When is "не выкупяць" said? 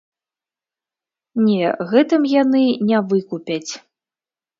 2.93-3.71